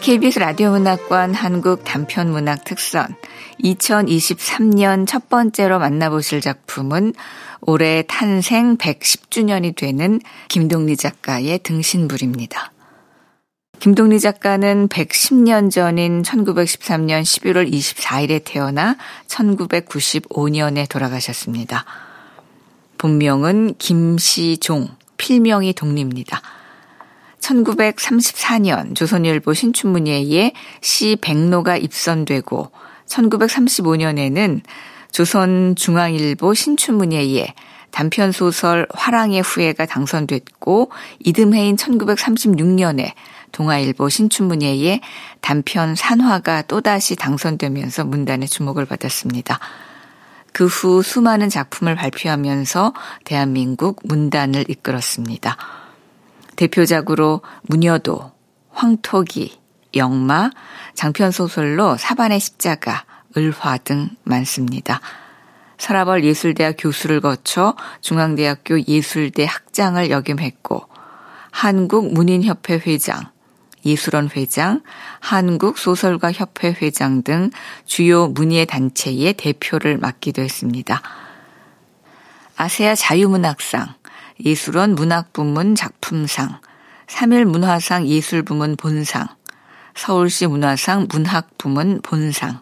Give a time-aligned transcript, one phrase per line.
[0.00, 3.16] KBS 라디오 문학관 한국 단편 문학 특선
[3.62, 7.14] 2023년 첫 번째로 만나보실 작품은
[7.62, 12.72] 올해 탄생 110주년이 되는 김동리 작가의 등신불입니다.
[13.80, 18.96] 김동리 작가는 110년 전인 1913년 11월 24일에 태어나
[19.26, 21.84] 1995년에 돌아가셨습니다.
[22.98, 26.40] 본명은 김시종, 필명이 동리입니다.
[27.40, 32.70] 1934년 조선일보 신춘문예에 시 백로가 입선되고
[33.06, 34.60] 1935년에는
[35.12, 37.54] 조선중앙일보 신춘문예에
[37.90, 40.90] 단편소설 화랑의 후예가 당선됐고
[41.20, 43.12] 이듬해인 1936년에
[43.52, 45.00] 동아일보 신춘문예에
[45.40, 49.58] 단편 산화가 또다시 당선되면서 문단의 주목을 받았습니다.
[50.52, 52.92] 그 후 수많은 작품을 발표하면서
[53.24, 55.56] 대한민국 문단을 이끌었습니다.
[56.58, 58.32] 대표작으로 무녀도,
[58.70, 59.60] 황토기,
[59.94, 60.50] 영마,
[60.94, 63.04] 장편소설로 사반의 십자가,
[63.36, 65.00] 을화 등 많습니다.
[65.78, 70.88] 서라벌 예술대학 교수를 거쳐 중앙대학교 예술대 학장을 역임했고
[71.52, 73.30] 한국문인협회 회장,
[73.86, 74.82] 예술원 회장,
[75.20, 77.50] 한국소설가협회 회장 등
[77.86, 81.00] 주요 문예 단체의 대표를 맡기도 했습니다.
[82.56, 83.94] 아세아 자유문학상,
[84.44, 86.60] 예술원 문학부문 작품상,
[87.06, 89.28] 3일 문화상 예술부문 본상,
[89.94, 92.60] 서울시 문화상 문학부문 본상,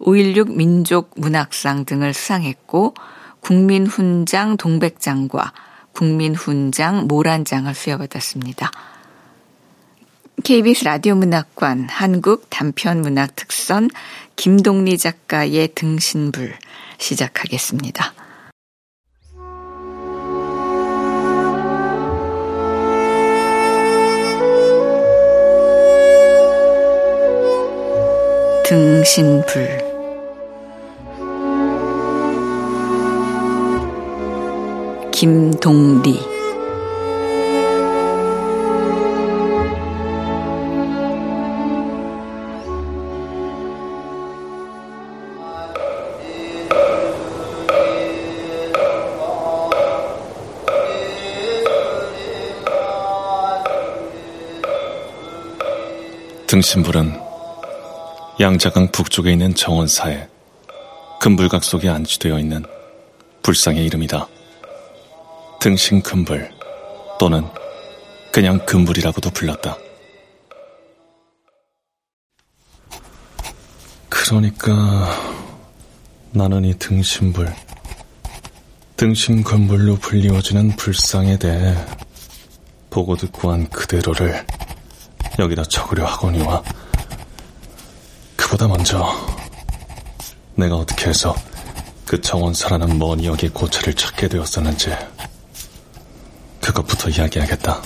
[0.00, 2.94] 5.16 민족문학상 등을 수상했고
[3.40, 5.52] 국민훈장 동백장과
[5.92, 8.70] 국민훈장 모란장을 수여받았습니다.
[10.44, 13.90] KBS 라디오 문학관 한국 단편 문학 특선
[14.36, 16.54] 김동리 작가의 등신불
[16.98, 18.17] 시작하겠습니다.
[28.68, 29.66] 등신불.
[35.10, 36.20] 김동리.
[56.46, 57.27] 등신불은
[58.40, 60.28] 양자강 북쪽에 있는 정원사에
[61.20, 62.64] 금불각 속에 안치되어 있는
[63.42, 64.28] 불상의 이름이다.
[65.60, 66.48] 등신 금불
[67.18, 67.44] 또는
[68.32, 69.76] 그냥 금불이라고도 불렀다.
[74.08, 75.10] 그러니까
[76.30, 77.52] 나는 이 등신불,
[78.96, 81.74] 등신금불로 불리워지는 불상에 대해
[82.90, 84.46] 보고 듣고 한 그대로를
[85.40, 86.62] 여기다 적으려 하거니와
[88.48, 89.14] 그보다 먼저
[90.54, 91.36] 내가 어떻게 해서
[92.06, 94.96] 그 정원사라는 먼 역의 고차를 찾게 되었었는지
[96.62, 97.82] 그것부터 이야기하겠다.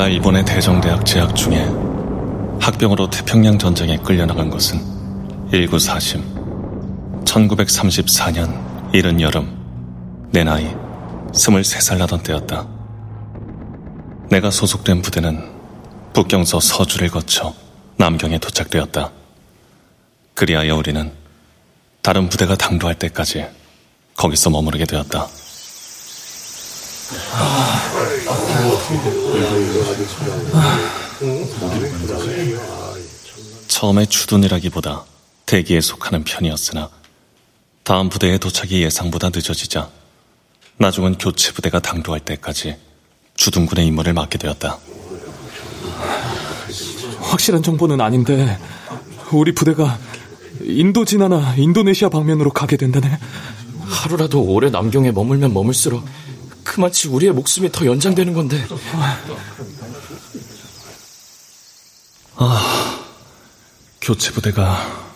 [0.00, 1.58] 내가 이번에 대정대학 재학 중에
[2.58, 4.78] 학병으로 태평양 전쟁에 끌려나간 것은
[5.50, 6.22] 1940,
[7.26, 10.74] 1934년 이른 여름 내 나이
[11.32, 12.66] 23살 나던 때였다.
[14.30, 15.44] 내가 소속된 부대는
[16.14, 17.54] 북경서 서주를 거쳐
[17.98, 19.10] 남경에 도착되었다.
[20.32, 21.12] 그리하여 우리는
[22.00, 23.44] 다른 부대가 당도할 때까지
[24.16, 25.26] 거기서 머무르게 되었다.
[33.68, 35.04] 처음에 주둔이라기보다
[35.46, 36.88] 대기에 속하는 편이었으나
[37.82, 39.88] 다음 부대의 도착이 예상보다 늦어지자
[40.78, 42.76] 나중은 교체 부대가 당도할 때까지
[43.34, 44.78] 주둔군의 임무를 맡게 되었다.
[47.20, 48.58] 확실한 정보는 아닌데
[49.32, 49.98] 우리 부대가
[50.62, 53.18] 인도 진화나 인도네시아 방면으로 가게 된다네.
[53.86, 56.04] 하루라도 오래 남경에 머물면 머물수록
[56.64, 58.64] 그 마치 우리의 목숨이 더 연장되는 건데.
[62.36, 63.04] 아,
[64.00, 65.10] 교체 부대가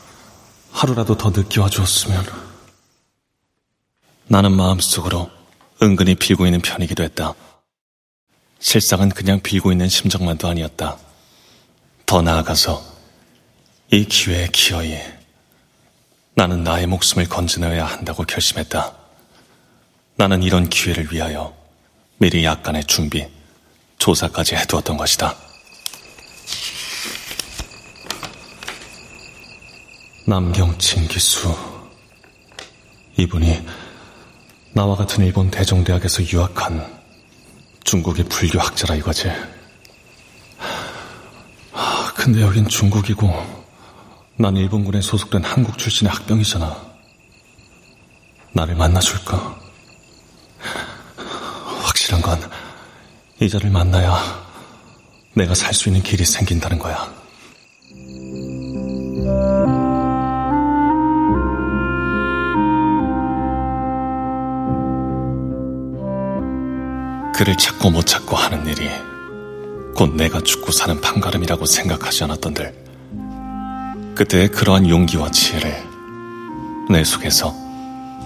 [0.73, 2.27] 하루라도 더 늦게 와주었으면.
[4.27, 5.31] 나는 마음속으로
[5.83, 7.35] 은근히 빌고 있는 편이기도 했다.
[8.59, 10.97] 실상은 그냥 빌고 있는 심정만도 아니었다.
[12.07, 12.83] 더 나아가서
[13.93, 14.99] 이 기회에 기어이
[16.35, 19.04] 나는 나의 목숨을 건져내야 한다고 결심했다.
[20.17, 21.55] 나는 이런 기회를 위하여
[22.19, 23.27] 미리 약간의 준비,
[23.99, 25.35] 조사까지 해두었던 것이다.
[30.27, 31.55] 남경진 기수.
[33.17, 33.67] 이분이
[34.73, 36.85] 나와 같은 일본 대종대학에서 유학한
[37.85, 39.31] 중국의 불교 학자라 이거지.
[42.15, 43.31] 근데 여긴 중국이고
[44.37, 46.95] 난 일본군에 소속된 한국 출신의 학병이잖아.
[48.53, 49.64] 나를 만나줄까?
[51.83, 52.41] 확실한 건
[53.41, 54.45] 이자를 만나야
[55.35, 57.13] 내가 살 수 있는 길이 생긴다는 거야.
[67.35, 68.89] 그를 찾고 못 찾고 하는 일이
[69.97, 72.85] 곧 내가 죽고 사는 판가름이라고 생각하지 않았던들
[74.15, 75.75] 그때의 그러한 용기와 지혜를
[76.91, 77.53] 내 속에서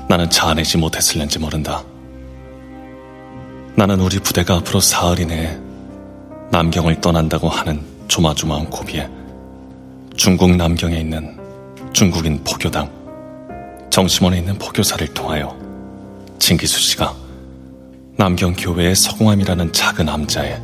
[0.08, 1.82] 나는 자아내지 못했을는지 모른다.
[3.78, 5.56] 나는 우리 부대가 앞으로 사흘 이내에
[6.50, 9.08] 남경을 떠난다고 하는 조마조마한 고비에
[10.16, 11.38] 중국 남경에 있는
[11.92, 12.90] 중국인 포교당
[13.88, 15.56] 정심원에 있는 포교사를 통하여
[16.40, 17.14] 진기수 씨가
[18.16, 20.60] 남경 교회의 서공함이라는 작은 암자에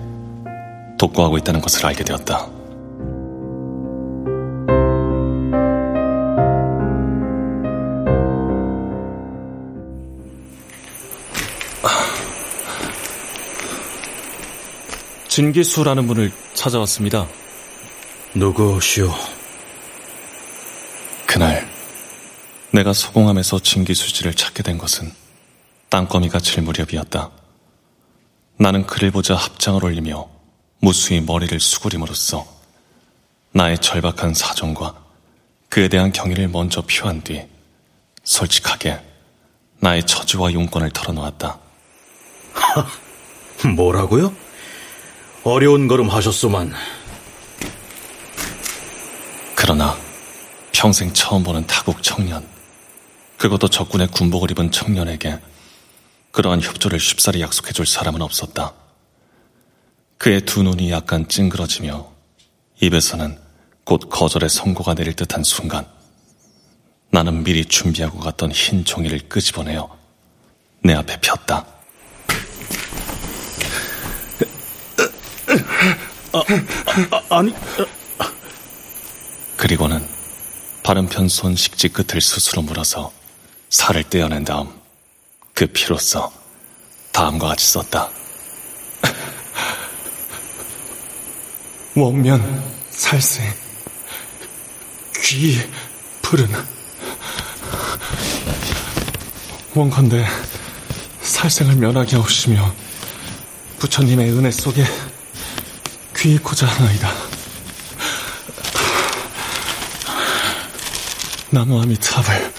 [0.99, 2.49] 독거하고 있다는 것을 알게 되었다.
[15.35, 17.27] 진기수라는 분을 찾아왔습니다.
[18.37, 19.13] 누구시오?
[21.27, 21.69] 그날
[22.71, 25.13] 내가 서공함에서 진기수 씨를 찾게 된 것은
[25.89, 27.33] 땅거미가 칠 무렵이었다.
[28.59, 30.29] 나는 그를 보자 합장을 올리며
[30.79, 32.47] 무수히 머리를 수그림으로써
[33.51, 34.95] 나의 절박한 사정과
[35.69, 37.45] 그에 대한 경의를 먼저 표한 뒤
[38.23, 39.01] 솔직하게
[39.81, 41.59] 나의 처지와 용건을 털어놓았다.
[43.75, 44.44] 뭐라고요?
[45.45, 46.73] 어려운 걸음 하셨소만.
[49.55, 49.95] 그러나
[50.73, 52.49] 평생 처음 보는 타국 청년,
[53.37, 55.39] 그것도 적군의 군복을 입은 청년에게
[56.31, 58.73] 그러한 협조를 쉽사리 약속해줄 사람은 없었다.
[60.17, 62.11] 그의 두 눈이 약간 찡그러지며
[62.81, 63.39] 입에서는
[63.85, 65.87] 곧 거절의 선고가 내릴 듯한 순간
[67.11, 69.95] 나는 미리 준비하고 갔던 흰 종이를 끄집어내어
[70.83, 71.74] 내 앞에 폈다.
[76.35, 76.43] 아,
[77.29, 77.55] 아, 아니.
[79.57, 80.05] 그리고는
[80.83, 83.13] 바른편 손 식지 끝을 스스로 물어서
[83.71, 84.69] 살을 떼어낸 다음
[85.55, 86.33] 그 피로써
[87.13, 88.11] 다음과 같이 썼다.
[91.95, 93.47] 원면 살생
[95.23, 95.57] 귀
[96.21, 96.49] 푸른
[99.73, 100.27] 원컨대
[101.23, 102.75] 살생을 면하게 하시며
[103.79, 104.85] 부처님의 은혜 속에
[106.25, 107.13] 귀이고자 하나이다.
[111.51, 112.51] 나무 아미타불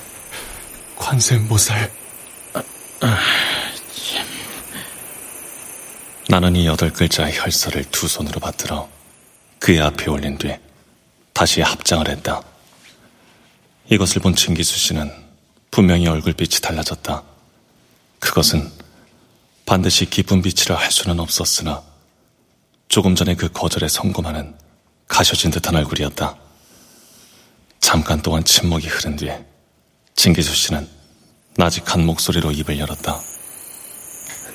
[0.96, 1.92] 관세음보살
[6.30, 8.88] 나는 이 여덟 글자의 혈서를 두 손으로 받들어
[9.58, 10.56] 그의 앞에 올린 뒤
[11.34, 12.44] 다시 합장을 했다.
[13.90, 15.12] 이것을 본 진기수 씨는
[15.72, 17.24] 분명히 얼굴빛이 달라졌다.
[18.20, 18.72] 그것은
[19.66, 21.95] 반드시 기쁜 빛이라 할 수는 없었으나
[22.88, 24.56] 조금 전에 그 거절에 성공하는
[25.08, 26.36] 가셔진 듯한 얼굴이었다.
[27.80, 29.46] 잠깐 동안 침묵이 흐른 뒤에
[30.16, 30.88] 진기수 씨는
[31.58, 33.20] 나직한 목소리로 입을 열었다.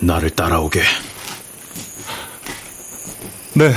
[0.01, 0.83] 나를 따라오게.
[3.55, 3.75] 네.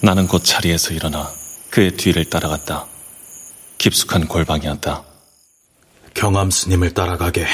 [0.00, 1.28] 나는 곧 자리에서 일어나
[1.70, 2.86] 그의 뒤를 따라갔다.
[3.78, 5.15] 깊숙한 골방이었다.
[6.16, 7.46] 경암 스님을 따라가게.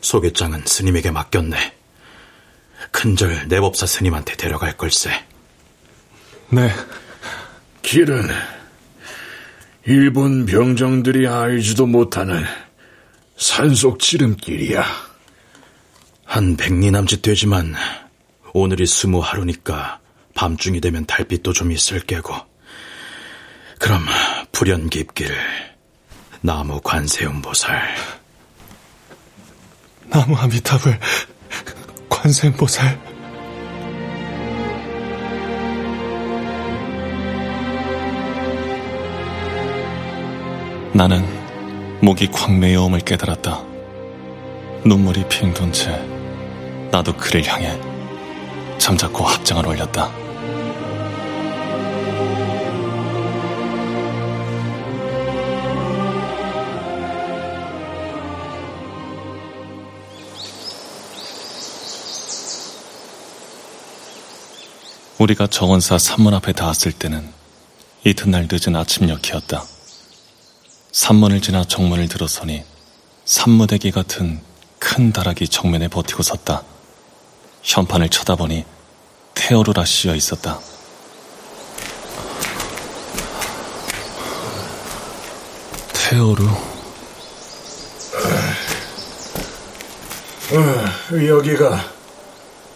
[0.00, 1.56] 소개장은 스님에게 맡겼네.
[2.90, 5.10] 큰절 내법사 스님한테 데려갈 걸세.
[6.50, 6.68] 네.
[7.82, 8.28] 길은
[9.86, 12.44] 일본 병정들이 알지도 못하는
[13.36, 14.84] 산속 지름길이야.
[16.24, 17.76] 한 백리 남짓 되지만
[18.52, 20.00] 오늘이 스무 하루니까
[20.34, 22.34] 밤중이 되면 달빛도 좀 있을 게고.
[23.78, 24.04] 그럼
[24.50, 25.32] 불연 깊길
[26.40, 27.96] 나무 관세음보살.
[30.10, 30.98] 나무 아미탑을
[32.08, 32.98] 관세음보살
[40.92, 41.24] 나는
[42.00, 43.62] 목이 콱 메어옴을 깨달았다.
[44.84, 45.90] 눈물이 핑 돈 채
[46.90, 47.78] 나도 그를 향해
[48.78, 50.10] 잠자코 합장을 올렸다.
[65.18, 67.26] 우리가 정원사 산문 앞에 닿았을 때는
[68.04, 69.64] 이튿날 늦은 아침녘이었다.
[70.92, 72.64] 산문을 지나 정문을 들어서니
[73.24, 74.40] 산무대기 같은
[74.78, 76.64] 큰 다락이 정면에 버티고 섰다.
[77.62, 78.64] 현판을 쳐다보니
[79.34, 80.60] 테어루라 씌어 있었다.
[85.94, 86.46] 테어루?
[90.52, 91.90] 어, 여기가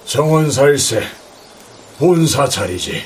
[0.06, 1.19] 정원사일세
[2.00, 3.02] 본사 자리지.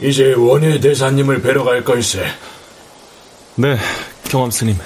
[0.00, 2.24] 이제 원예 대사님을 뵈러 갈 걸세.
[3.56, 3.76] 네,
[4.30, 4.78] 경암 스님.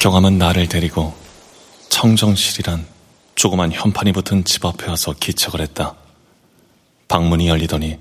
[0.00, 1.14] 경암은 나를 데리고
[1.90, 2.84] 청정실이란
[3.36, 5.94] 조그만 현판이 붙은 집 앞에 와서 기척을 했다.
[7.06, 8.00] 방문이 열리더니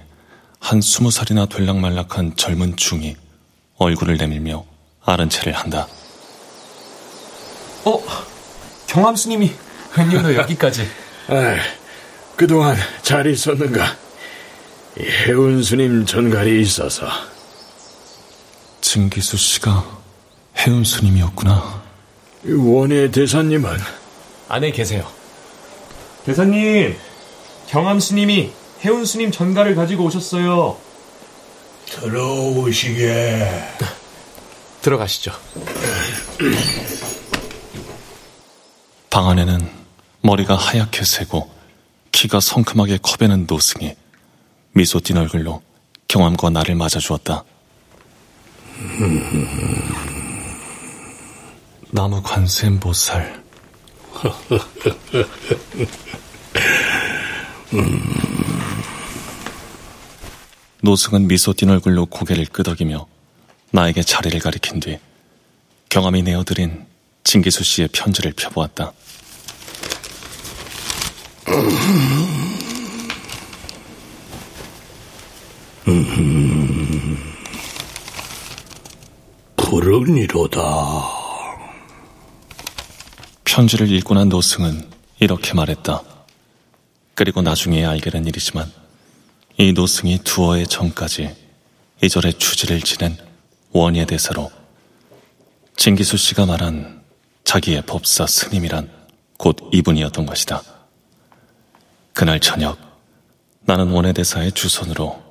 [0.59, 3.15] 한 스무 살이나 될락말락한 젊은 중이
[3.77, 4.65] 얼굴을 내밀며
[5.05, 5.87] 아른 체를 한다.
[7.85, 8.03] 어,
[8.87, 9.53] 경암 스님이
[9.97, 10.87] 웬일로 여기까지?
[11.27, 11.55] 아,
[12.35, 13.95] 그동안 잘 있었는가?
[14.99, 17.07] 해운 스님 전갈이 있어서.
[18.81, 19.85] 증기수 씨가
[20.59, 21.81] 해운 스님이었구나.
[22.45, 23.77] 원예 대사님은
[24.49, 25.07] 안에 계세요.
[26.25, 26.95] 대사님,
[27.67, 28.51] 경암 스님이
[28.83, 30.77] 해운 스님 전가를 가지고 오셨어요.
[31.85, 33.47] 들어오시게.
[34.81, 35.31] 들어가시죠.
[39.09, 39.82] 방 안에는
[40.23, 41.51] 머리가 하얗게 새고
[42.13, 43.93] 키가 성큼하게 커배는 노승이
[44.71, 45.61] 미소 띤 얼굴로
[46.07, 47.43] 경암과 나를 맞아주었다.
[51.91, 53.43] 나무 관세음 보살.
[60.81, 63.05] 노승은 미소 띤 얼굴로 고개를 끄덕이며
[63.71, 64.99] 나에게 자리를 가리킨 뒤
[65.89, 66.85] 경암이 내어드린
[67.25, 68.93] 진기수 씨의 편지를 펴보았다.
[79.55, 80.61] 그러니로다.
[83.43, 86.01] 편지를 읽고 난 노승은 이렇게 말했다.
[87.15, 88.71] 그리고 나중에 알게 된 일이지만
[89.57, 91.35] 이 노승이 두어의 전까지
[92.01, 93.17] 이 절의 주지를 지낸
[93.71, 94.51] 원예 대사로
[95.77, 97.03] 진기수 씨가 말한
[97.43, 98.89] 자기의 법사 스님이란
[99.37, 100.72] 곧 이분이었던 것이다.
[102.13, 102.77] 그날 저녁
[103.61, 105.21] 나는 원예 대사의 주선으로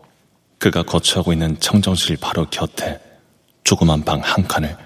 [0.58, 3.00] 그가 거처하고 있는 청정실 바로 곁에
[3.64, 4.76] 조그만 방 한 칸을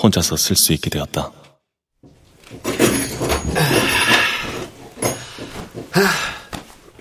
[0.00, 1.32] 혼자서 쓸 수 있게 되었다.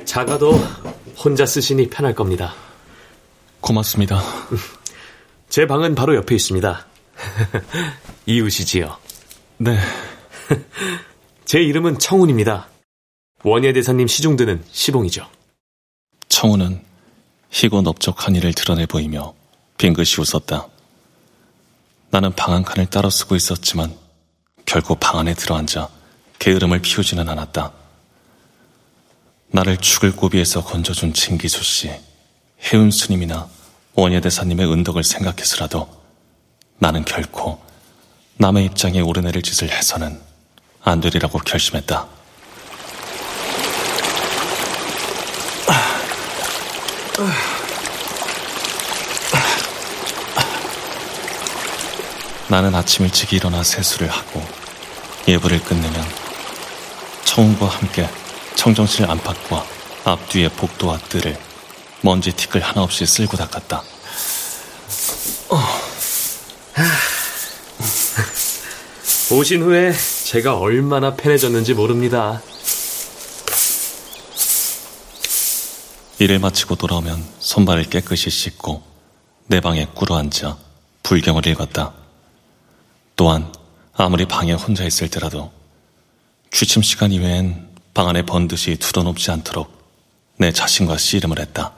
[0.05, 0.53] 작아도
[1.17, 2.53] 혼자 쓰시니 편할 겁니다.
[3.61, 4.21] 고맙습니다.
[5.49, 6.85] 제 방은 바로 옆에 있습니다.
[8.25, 8.97] 이웃이지요.
[9.57, 9.77] 네,
[11.45, 12.67] 제 이름은 청운입니다.
[13.43, 15.27] 원예 대사님 시중드는 시봉이죠.
[16.27, 16.81] 청우는
[17.51, 19.33] 희고 넓적한 일을 드러내 보이며
[19.77, 20.67] 빙긋이 웃었다.
[22.09, 23.95] 나는 방한 칸을 따로 쓰고 있었지만
[24.65, 25.89] 결코 방 안에 들어앉아
[26.39, 27.73] 게으름을 피우지는 않았다.
[29.49, 31.91] 나를 죽을 고비에서 건져준 진기수 씨,
[32.63, 33.47] 해운 스님이나
[33.93, 35.87] 원예 대사님의 은덕을 생각해서라도
[36.79, 37.59] 나는 결코
[38.37, 40.19] 남의 입장에 오르내릴 짓을 해서는
[40.81, 42.16] 안 되리라고 결심했다.
[52.47, 54.43] 나는 아침 일찍 일어나 세수를 하고
[55.27, 56.05] 예불을 끝내면
[57.25, 58.07] 청운과 함께
[58.55, 59.65] 청정실 안팎과
[60.05, 61.37] 앞뒤의 복도와 뜰을
[62.01, 63.83] 먼지 티끌 하나 없이 쓸고 닦았다.
[69.29, 69.93] 오신 후에
[70.23, 72.41] 제가 얼마나 편해졌는지 모릅니다.
[76.19, 78.81] 일을 마치고 돌아오면 손발을 깨끗이 씻고
[79.45, 80.57] 내 방에 꿇어앉아
[81.03, 81.93] 불경을 읽었다.
[83.15, 83.53] 또한
[83.93, 85.51] 아무리 방에 혼자 있을 때라도
[86.51, 89.71] 취침 시간 이외엔 방 안에 번듯이 두어놓지 않도록
[90.37, 91.73] 내 자신과 씨름을 했다.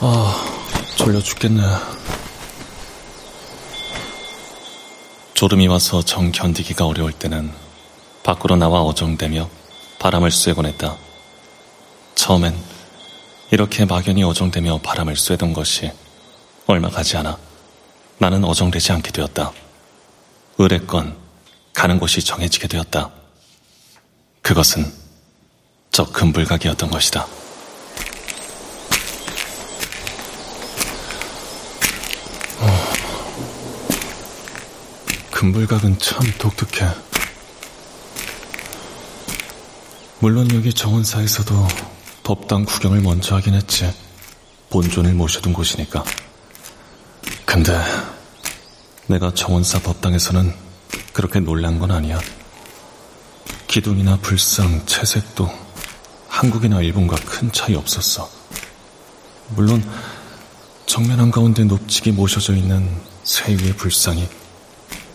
[0.00, 0.44] 아,
[0.96, 1.99] 졸려 죽겠네.
[5.40, 7.50] 졸음이 와서 정 견디기가 어려울 때는
[8.22, 9.48] 밖으로 나와 어정대며
[9.98, 10.98] 바람을 쐬곤 했다.
[12.14, 12.54] 처음엔
[13.50, 15.92] 이렇게 막연히 어정대며 바람을 쐬던 것이
[16.66, 17.38] 얼마 가지 않아
[18.18, 19.50] 나는 어정되지 않게 되었다.
[20.58, 21.16] 의뢰건
[21.72, 23.10] 가는 곳이 정해지게 되었다.
[24.42, 24.92] 그것은
[25.90, 27.26] 저 금불각이었던 것이다.
[35.40, 36.86] 금불각은 참 독특해.
[40.18, 41.66] 물론 여기 정원사에서도
[42.22, 43.90] 법당 구경을 먼저 하긴 했지.
[44.68, 46.04] 본존을 모셔둔 곳이니까.
[47.46, 47.74] 근데
[49.06, 50.54] 내가 정원사 법당에서는
[51.14, 52.20] 그렇게 놀란 건 아니야.
[53.66, 55.50] 기둥이나 불상, 채색도
[56.28, 58.28] 한국이나 일본과 큰 차이 없었어.
[59.56, 59.82] 물론
[60.84, 64.28] 정면 한가운데 높직이 모셔져 있는 새 위의 불상이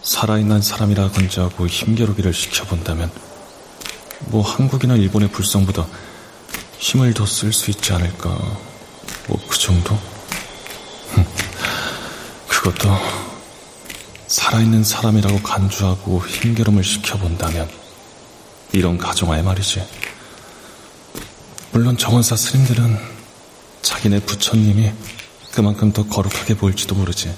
[0.06, 3.10] 살아있는 사람이라 건재하고 힘겨루기를 시켜본다면
[4.28, 5.88] 뭐 한국이나 일본의 불상보다
[6.78, 8.30] 힘을 더 쓸 수 있지 않을까.
[8.30, 9.98] 뭐 그 정도?
[12.48, 12.90] 그것도
[14.28, 17.68] 살아있는 사람이라고 간주하고 힘겨름을 시켜본다면
[18.74, 19.84] 이런 가정하에 말이지.
[21.72, 22.98] 물론 정원사 스님들은
[23.82, 24.92] 자기네 부처님이
[25.52, 27.34] 그만큼 더 거룩하게 보일지도 모르지.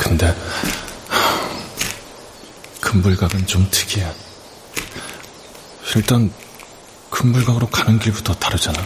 [0.00, 0.34] 근데
[2.80, 4.10] 금불각은 좀 특이해.
[5.94, 6.32] 일단
[7.10, 8.80] 금불각으로 가는 길부터 다르잖아.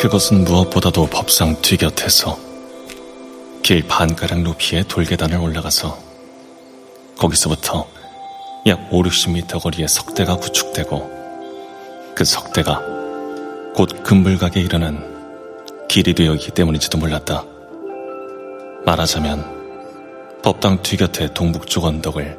[0.00, 2.38] 그것은 무엇보다도 법상 뒤곁에서
[3.62, 5.96] 길 반가량 높이의 돌계단을 올라가서
[7.18, 7.86] 거기서부터
[8.64, 11.10] 약 5, 60m 거리의 석대가 구축되고
[12.14, 12.80] 그 석대가
[13.74, 17.44] 곧 금불각에 이르는 길이 되었기 때문인지도 몰랐다.
[18.86, 22.38] 말하자면 법당 뒤곁의 동북쪽 언덕을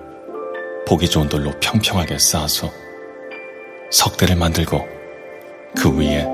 [0.88, 2.72] 보기 좋은 돌로 평평하게 쌓아서
[3.92, 4.80] 석대를 만들고
[5.76, 6.26] 그 위에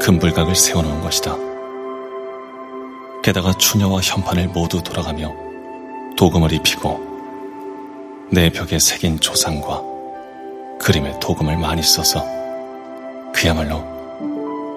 [0.00, 1.36] 금불각을 세워놓은 것이다.
[3.22, 5.32] 게다가 추녀와 현판을 모두 돌아가며
[6.16, 7.03] 도금을 입히고
[8.30, 9.82] 내 벽에 새긴 조상과
[10.80, 12.24] 그림에 도금을 많이 써서
[13.34, 13.84] 그야말로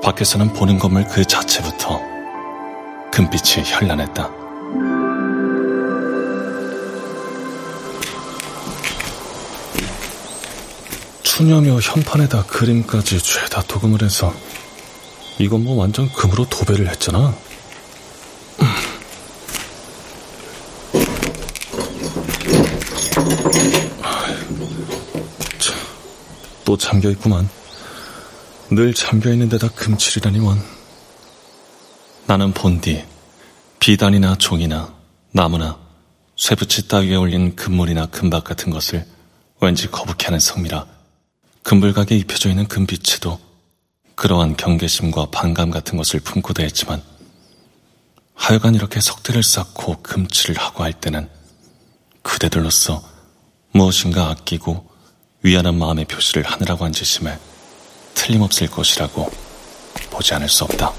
[0.02, 2.00] 밖에서는 보는 건물 그 자체부터
[3.12, 4.30] 금빛이 현란했다.
[11.24, 14.34] 추녀며 현판에다 그림까지 죄다 도금을 해서
[15.40, 17.34] 이건 뭐 완전 금으로 도배를 했잖아.
[26.68, 27.50] 또 잠겨있구만.
[28.72, 30.62] 늘 잠겨있는 데다 금칠이라니 원.
[32.26, 33.06] 나는 본디
[33.80, 34.94] 비단이나 종이나
[35.32, 35.80] 나무나
[36.36, 39.06] 쇠붙이 따위에 올린 금물이나 금박 같은 것을
[39.62, 40.86] 왠지 거북해하는 성미라
[41.64, 43.40] 금불각에 입혀져 있는 금빛에도
[44.16, 47.02] 그러한 경계심과 반감 같은 것을 품고 대했지만
[48.36, 51.30] 하여간 이렇게 석대를 쌓고 금칠을 하고 할 때는
[52.24, 53.02] 그대들로서
[53.72, 54.97] 무엇인가 아끼고
[55.48, 57.40] 위안한 마음의 표시를 하느라고 한 짓임에
[58.16, 59.32] 틀림없을 것이라고
[60.12, 60.92] 보지 않을 수 없다.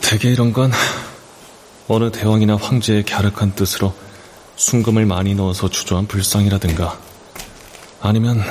[0.00, 0.72] 대개 이런 건
[1.86, 3.94] 어느 대왕이나 황제의 갸륵한 뜻으로
[4.56, 6.98] 순금을 많이 넣어서 주조한 불상이라든가
[8.00, 8.42] 아니면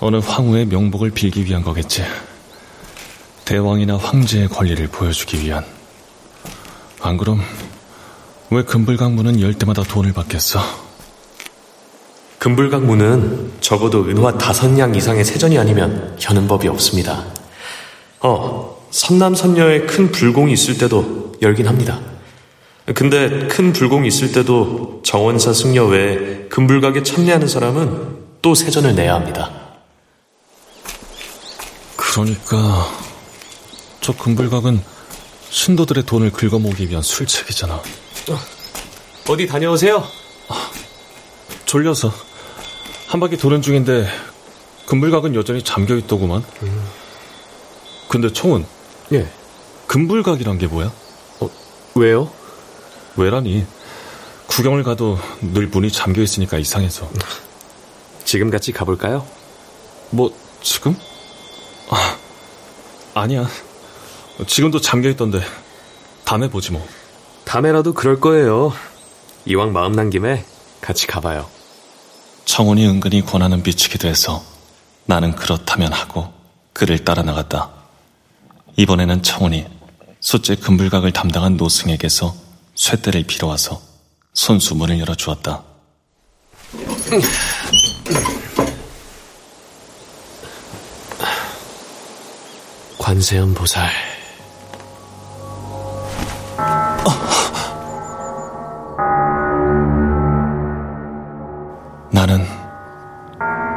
[0.00, 2.04] 어느 황후의 명복을 빌기 위한 거겠지.
[3.48, 5.64] 대왕이나 황제의 권리를 보여주기 위한.
[7.00, 7.40] 안 그럼
[8.50, 10.60] 왜 금불강문은 열 때마다 돈을 받겠어?
[12.40, 17.24] 금불강문은 적어도 은화 다섯 냥 이상의 세전이 아니면 여는 법이 없습니다.
[18.20, 22.00] 어, 선남 선녀의 큰 불공이 있을 때도 열긴 합니다.
[22.94, 29.50] 근데 큰 불공이 있을 때도 정원사 승려 외에 금불각에 참여하는 사람은 또 세전을 내야 합니다.
[31.96, 33.07] 그러니까
[34.08, 34.82] 저 금불각은
[35.50, 37.82] 신도들의 돈을 긁어모으기 위한 술책이잖아.
[39.28, 40.02] 어디 다녀오세요?
[41.66, 42.10] 졸려서
[43.06, 44.08] 한 바퀴 도는 중인데
[44.86, 46.42] 금불각은 여전히 잠겨 있더구만.
[48.08, 48.64] 근데 총은
[49.12, 49.30] 예.
[49.88, 50.90] 금불각이란 게 뭐야?
[51.94, 52.32] 왜요?
[53.14, 53.66] 왜라니?
[54.46, 57.10] 구경을 가도 늘 문이 잠겨 있으니까 이상해서.
[58.24, 59.26] 지금 같이 가볼까요?
[60.08, 60.96] 뭐, 지금?
[61.90, 62.16] 아,
[63.12, 63.46] 아니야.
[64.46, 65.40] 지금도 잠겨있던데.
[66.24, 66.86] 다음에 보지 뭐.
[67.44, 68.72] 다음에라도 그럴 거예요.
[69.46, 70.44] 이왕 마음 난 김에
[70.80, 71.48] 같이 가봐요.
[72.44, 74.44] 청혼이 은근히 권하는 비치기도 해서
[75.06, 76.32] 나는 그렇다면 하고
[76.72, 77.70] 그를 따라 나갔다.
[78.76, 79.66] 이번에는 청혼이
[80.20, 82.34] 숫제 금불각을 담당한 노승에게서
[82.74, 83.80] 쇠대를 빌어와서
[84.34, 85.62] 손수 문을 열어주었다.
[92.98, 93.90] 관세음 보살.
[102.10, 102.44] 나는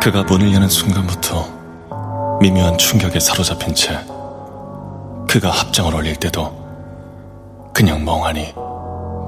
[0.02, 4.00] 그가 문을 여는 순간부터 미묘한 충격에 사로잡힌 채
[5.30, 8.54] 그가 합장을 올릴 때도 그냥 멍하니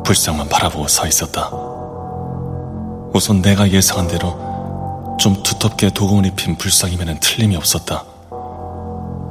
[0.03, 1.49] 불쌍만 바라보고 서 있었다.
[3.13, 8.03] 우선 내가 예상한 대로 좀 두텁게 도공을 입힌 불상이면 틀림이 없었다.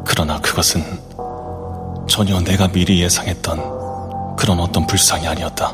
[0.07, 0.83] 그러나 그것은
[2.09, 3.82] 전혀 내가 미리 예상했던
[4.43, 5.73] 그런 어떤 불상이 아니었다.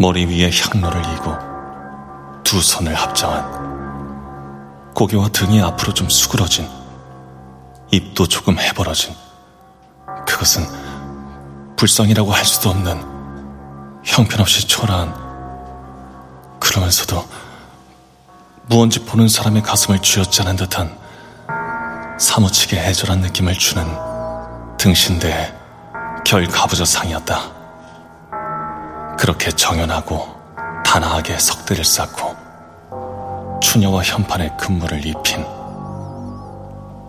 [0.00, 1.32] 머리 위에 향로를 이고
[2.42, 6.68] 두 손을 합장한 고개와 등이 앞으로 좀 수그러진
[7.92, 9.14] 입도 조금 해벌어진
[10.26, 10.66] 그것은
[11.76, 13.00] 불쌍이라고 할 수도 없는
[14.04, 15.14] 형편없이 초라한
[16.58, 17.24] 그러면서도
[18.66, 20.98] 무언지 보는 사람의 가슴을 쥐어짜는 듯한
[22.18, 23.86] 사무치게 애절한 느낌을 주는
[24.78, 25.53] 등신대의
[26.24, 27.52] 결 가부좌 상이었다.
[29.18, 30.26] 그렇게 정연하고
[30.84, 32.34] 단아하게 석대를 쌓고
[33.60, 35.44] 추녀와 현판에 근무를 입힌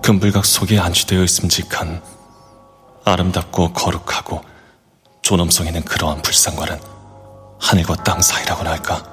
[0.03, 2.01] 금불각 속에 안치되어 있음직한
[3.05, 4.41] 아름답고 거룩하고
[5.21, 6.79] 존엄성 있는 그러한 불상과는
[7.59, 9.03] 하늘과 땅 사이라고나 할까?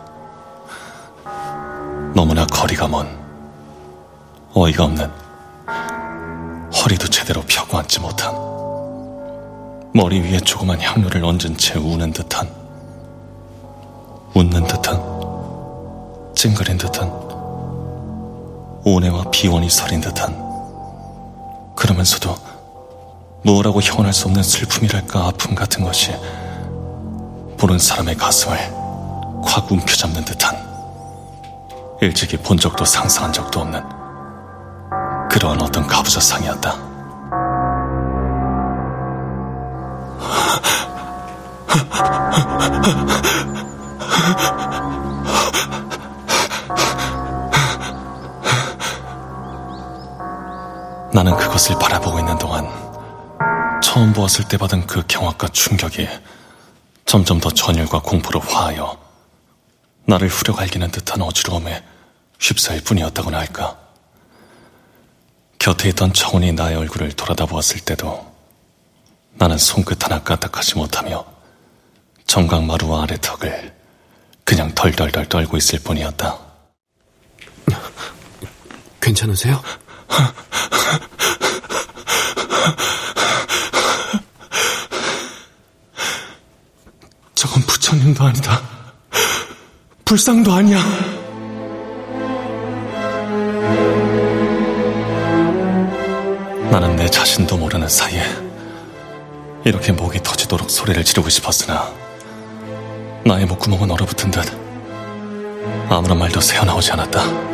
[2.14, 3.08] 너무나 거리가 먼
[4.54, 5.10] 어이가 없는
[6.74, 8.51] 허리도 제대로 펴고 앉지 못한
[9.94, 12.48] 머리 위에 조그만 향로를 얹은 채 우는 듯한
[14.34, 14.98] 웃는 듯한
[16.34, 17.10] 찡그린 듯한
[18.84, 20.34] 온해와 비원이 서린 듯한
[21.76, 22.34] 그러면서도
[23.44, 26.12] 뭐라고 형언할 수 없는 슬픔이랄까 아픔 같은 것이
[27.58, 28.56] 보는 사람의 가슴을
[29.44, 30.56] 확 움켜잡는 듯한
[32.00, 33.82] 일찍이 본 적도 상상한 적도 없는
[35.28, 36.91] 그러한 어떤 가부좌 상이었다.
[51.12, 52.66] 나는 그것을 바라보고 있는 동안
[53.82, 56.08] 처음 보았을 때 받은 그 경악과 충격이
[57.04, 58.96] 점점 더 전율과 공포로 화하여
[60.06, 61.84] 나를 후려갈기는 듯한 어지러움에
[62.40, 63.76] 휩싸일 뿐이었다고나 할까.
[65.58, 68.32] 곁에 있던 청혼이 나의 얼굴을 돌아다 보았을 때도
[69.34, 71.31] 나는 손끝 하나 까딱하지 못하며
[72.32, 73.74] 정강마루와 아래턱을
[74.42, 76.38] 그냥 덜덜덜 떨고 있을 뿐이었다.
[79.02, 79.62] 괜찮으세요?
[87.34, 88.62] 저건 부처님도 아니다.
[90.06, 90.82] 불상도 아니야.
[96.70, 98.24] 나는 내 자신도 모르는 사이에
[99.66, 102.01] 이렇게 목이 터지도록 소리를 지르고 싶었으나
[103.24, 104.42] 나의 목구멍은 얼어붙은 듯
[105.88, 107.52] 아무런 말도 새어나오지 않았다.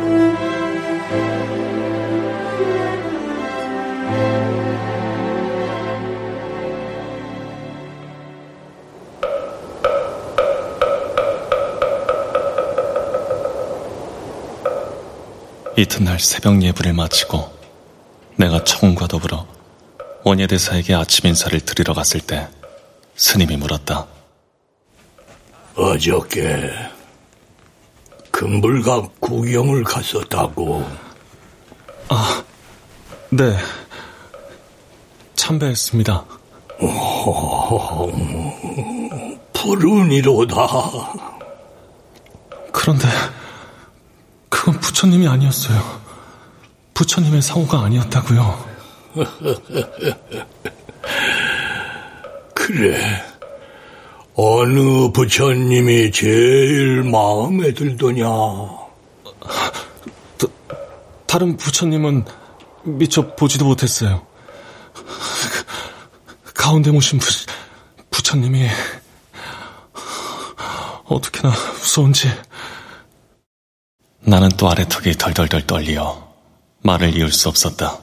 [15.77, 17.57] 이튿날 새벽 예불을 마치고
[18.35, 19.45] 내가 청과 더불어
[20.23, 22.49] 원예대사에게 아침 인사를 드리러 갔을 때
[23.15, 24.18] 스님이 물었다.
[25.79, 26.69] 어저께
[28.31, 30.85] 금불각 구경을 갔었다고.
[32.09, 32.43] 아,
[33.29, 33.57] 네.
[35.35, 36.25] 참배했습니다.
[39.53, 40.67] 푸른 이로다.
[42.73, 43.07] 그런데
[44.49, 45.79] 그건 부처님이 아니었어요.
[46.93, 48.65] 부처님의 사고가 아니었다고요.
[52.53, 53.28] 그래.
[54.41, 58.25] 어느 부처님이 제일 마음에 들더냐?
[61.27, 62.23] 다른 부처님은
[62.85, 64.25] 미처 보지도 못했어요.
[66.53, 67.27] 가운데 모신 부,
[68.11, 68.69] 부처님이
[71.03, 72.31] 어떻게나 무서운지
[74.21, 76.33] 나는 또 아래턱이 덜덜덜 떨리어
[76.83, 77.99] 말을 이을 수 없었다.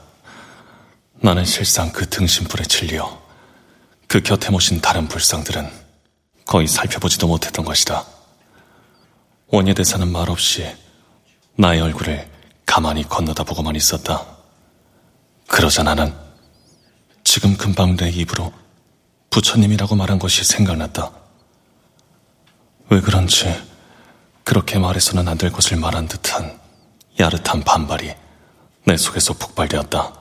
[1.14, 3.22] 나는 실상 그 등신불에 질려
[4.06, 5.85] 그 곁에 모신 다른 불상들은
[6.46, 8.04] 거의 살펴보지도 못했던 것이다.
[9.48, 10.66] 원예대사는 말없이
[11.56, 12.30] 나의 얼굴을
[12.64, 14.24] 가만히 건너다 보고만 있었다.
[15.48, 16.14] 그러자 나는
[17.24, 18.52] 지금 금방 내 입으로
[19.30, 21.10] 부처님이라고 말한 것이 생각났다.
[22.88, 23.46] 왜 그런지
[24.44, 26.58] 그렇게 말해서는 안 될 것을 말한 듯한
[27.18, 28.14] 야릇한 반발이
[28.84, 30.12] 내 속에서 폭발되었다.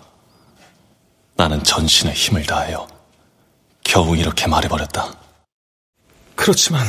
[1.36, 2.88] 나는 전신의 힘을 다하여
[3.84, 5.25] 겨우 이렇게 말해버렸다.
[6.36, 6.86] 그렇지만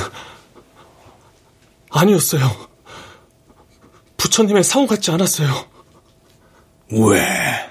[1.90, 2.68] 아니었어요.
[4.16, 5.48] 부처님의 상호 같지 않았어요.
[6.90, 7.70] 왜?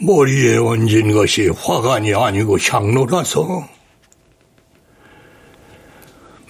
[0.00, 3.68] 머리에 얹은 것이 화관이 아니고 향로라서?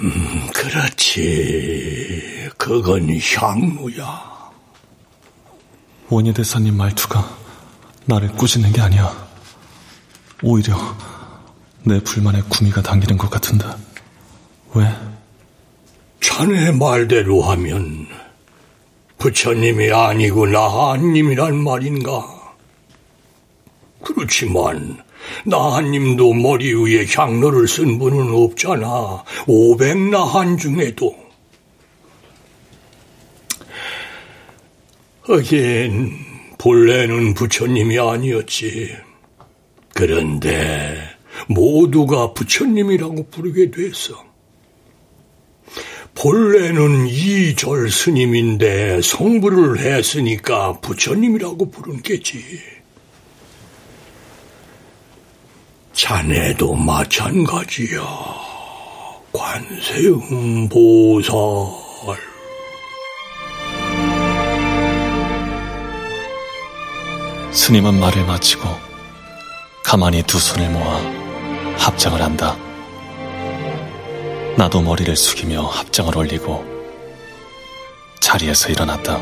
[0.01, 2.51] 음, 그렇지.
[2.59, 4.37] 그건 향로야.
[6.09, 7.37] 원예대사님 말투가
[8.05, 9.27] 나를 꾸짖는 게 아니야.
[10.43, 10.77] 오히려
[11.87, 13.65] 내 불만에 구미가 당기는 것 같은데.
[14.75, 14.93] 왜?
[16.21, 18.09] 자네 말대로 하면
[19.19, 22.55] 부처님이 아니고 나한님이란 말인가?
[24.03, 25.01] 그렇지만
[25.45, 29.23] 나한님도 머리 위에 향로를 쓴 분은 없잖아.
[29.47, 31.15] 오백 나한 중에도.
[35.23, 36.19] 하긴
[36.59, 38.97] 본래는 부처님이 아니었지.
[39.95, 41.16] 그런데
[41.49, 44.25] 모두가 부처님이라고 부르게 됐어.
[46.15, 52.43] 본래는 이절 스님인데 성불을 했으니까 부처님이라고 부른 게지.
[55.93, 58.01] 자네도 마찬가지야.
[59.33, 61.35] 관세음 보살.
[67.53, 68.69] 스님은 말을 마치고
[69.83, 71.26] 가만히 두 손을 모아
[71.79, 72.57] 합장을 한다.
[74.57, 76.65] 나도 머리를 숙이며 합장을 올리고
[78.21, 79.19] 자리에서 일어났다.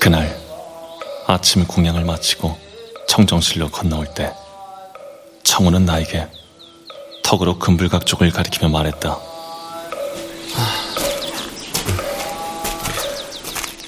[0.00, 0.34] 그날
[1.26, 2.56] 아침 공양을 마치고
[3.06, 4.32] 청정실로 건너올 때
[5.44, 6.26] 청우는 나에게
[7.28, 9.18] 턱으로 금불각 쪽을 가리키며 말했다.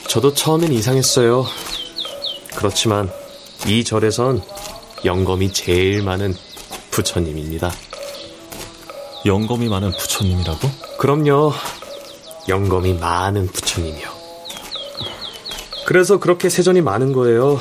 [0.07, 1.47] 저도 처음엔 이상했어요.
[2.57, 3.11] 그렇지만
[3.67, 4.43] 이 절에선
[5.07, 6.35] 영검이 제일 많은
[6.91, 7.73] 부처님입니다.
[9.25, 10.71] 영검이 많은 부처님이라고?
[10.99, 11.55] 그럼요.
[12.47, 14.11] 영검이 많은 부처님이요.
[15.87, 17.59] 그래서 그렇게 세전이 많은 거예요.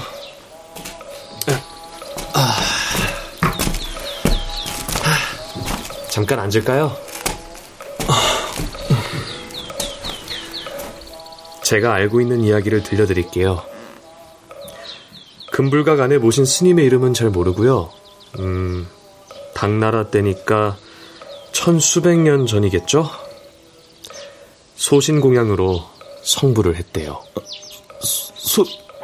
[6.29, 6.95] 잠깐 앉을까요?
[11.63, 13.63] 제가 알고 있는 이야기를 들려드릴게요.
[15.51, 17.89] 금불각 안에 모신 스님의 이름은 잘 모르고요.
[18.37, 18.87] 음,
[19.55, 20.77] 당나라 때니까
[21.51, 23.09] 천수백 년 전이겠죠?
[24.75, 25.83] 소신공양으로
[26.21, 27.23] 성불을 했대요.
[28.01, 28.63] 소,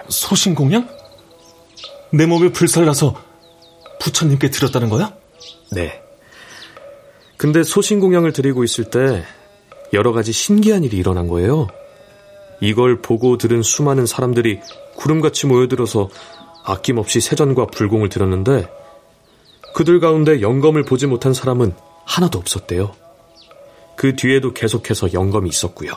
[0.09, 0.87] 소신공양?
[2.11, 3.15] 내 몸에 불살라서
[3.99, 5.15] 부처님께 드렸다는 거야?
[5.71, 6.04] 네.
[7.37, 9.23] 근데 소신 공양을 드리고 있을 때
[9.93, 11.67] 여러 가지 신기한 일이 일어난 거예요.
[12.61, 14.59] 이걸 보고 들은 수많은 사람들이
[14.95, 16.09] 구름같이 모여들어서
[16.63, 18.67] 아낌없이 세전과 불공을 드렸는데
[19.73, 21.73] 그들 가운데 영검을 보지 못한 사람은
[22.05, 22.93] 하나도 없었대요.
[23.97, 25.91] 그 뒤에도 계속해서 영검이 있었고요.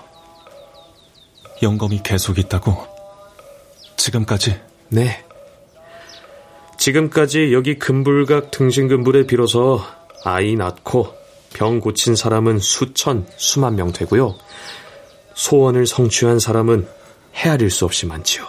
[1.62, 2.76] 영검이 계속 있다고?
[3.96, 4.60] 지금까지?
[4.88, 5.24] 네.
[6.78, 9.84] 지금까지 여기 금불각 등신금불에 빌어서
[10.24, 11.14] 아이 낳고
[11.52, 14.36] 병 고친 사람은 수천, 수만 명 되고요.
[15.34, 16.88] 소원을 성취한 사람은
[17.34, 18.46] 헤아릴 수 없이 많지요.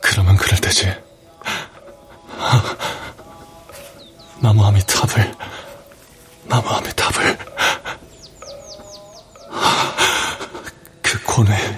[0.00, 0.92] 그러면 그럴 때지.
[4.40, 5.34] 나무아미 탑을,
[6.44, 7.38] 나무아미 탑을.
[11.02, 11.76] 그 고뇌,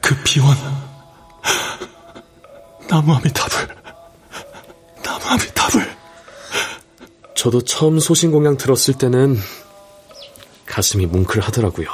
[0.00, 0.56] 그 비원.
[2.88, 3.65] 나무아미 탑을,
[7.46, 9.38] 저도 처음 소신공양 들었을 때는
[10.66, 11.86] 가슴이 뭉클하더라고요.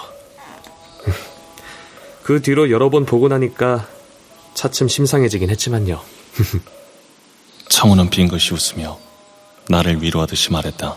[2.25, 3.87] 그 뒤로 여러 번 보고 나니까
[4.55, 6.01] 차츰 심상해지긴 했지만요.
[7.69, 8.99] 청우는 빙긋이 웃으며
[9.69, 10.97] 나를 위로하듯이 말했다.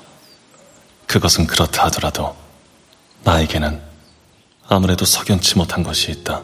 [1.06, 2.34] 그것은 그렇다 하더라도
[3.26, 3.82] 나에게는
[4.70, 6.44] 아무래도 석연치 못한 것이 있다.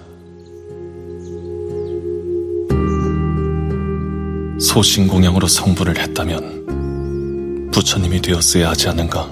[4.60, 6.61] 소신공양으로 성불을 했다면
[7.72, 9.30] 부처님이 되었어야 하지 않는가?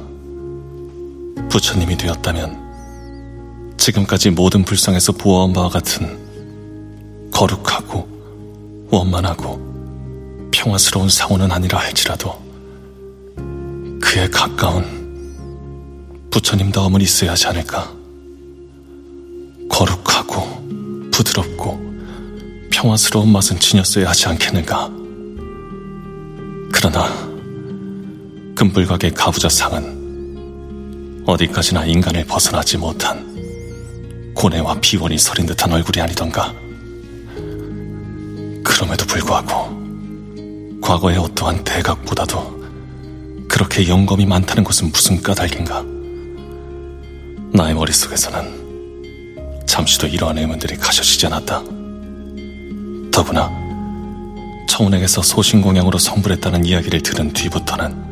[1.49, 12.33] 부처님이 되었다면 지금까지 모든 불상에서 보아온 바와 같은 거룩하고 원만하고 평화스러운 상호는 아니라 할지라도
[14.01, 14.99] 그에 가까운
[16.31, 17.93] 부처님다움은 있어야 하지 않을까?
[19.69, 21.79] 거룩하고 부드럽고
[22.71, 24.89] 평화스러운 맛은 지녔어야 하지 않겠는가?
[26.71, 27.28] 그러나
[28.59, 33.25] 금불각의 가부좌 상은 어디까지나 인간을 벗어나지 못한
[34.35, 36.53] 고뇌와 비원이 서린 듯한 얼굴이 아니던가.
[38.61, 45.81] 그럼에도 불구하고 과거의 어떠한 대각보다도 그렇게 영검이 많다는 것은 무슨 까닭인가?
[47.53, 51.63] 나의 머릿속에서는 잠시도 이러한 의문들이 가셔지지 않았다.
[53.09, 53.49] 더구나
[54.67, 58.08] 청운에게서 소신공양으로 성불했다는 이야기를 들은 뒤부터는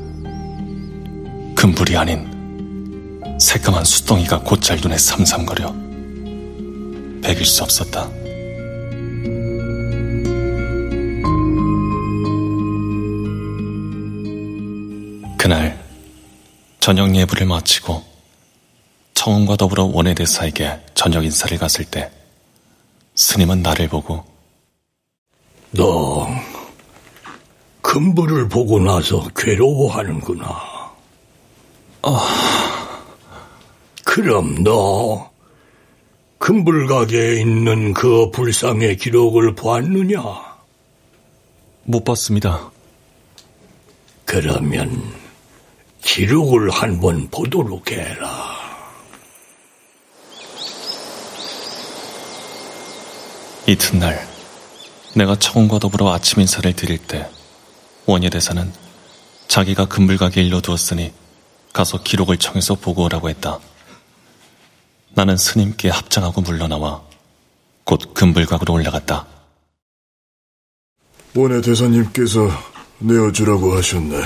[1.68, 5.76] 금불이 아닌 새까만 수덩이가 곧잘 눈에 삼삼거려
[7.22, 8.10] 베길 수 없었다.
[15.38, 15.84] 그날
[16.80, 18.02] 저녁 예불을 마치고
[19.14, 22.10] 청운과 더불어 원해대사에게 저녁 인사를 갔을 때
[23.16, 24.24] 스님은 나를 보고
[25.72, 26.30] 너
[27.82, 30.77] 금불을 보고 나서 괴로워하는구나.
[32.04, 33.04] 아,
[34.04, 35.30] 그럼 너
[36.40, 40.22] 금불각에 있는 그 불상의 기록을 보았느냐?
[41.84, 42.72] 못 봤습니다.
[44.26, 45.02] 그러면
[46.02, 48.58] 기록을 한번 보도록 해라.
[53.66, 54.26] 이튿날
[55.14, 57.30] 내가 청운과 더불어 아침 인사를 드릴 때
[58.06, 58.72] 원예 대사는
[59.50, 61.12] 자기가 금불가게 일러두었으니
[61.78, 63.60] 가서 기록을 청해서 보고 오라고 했다.
[65.14, 67.04] 나는 스님께 합장하고 물러나와
[67.84, 69.28] 곧 금불각으로 올라갔다.
[71.36, 72.50] 원예 대사님께서
[72.98, 74.24] 내어주라고 하셨네.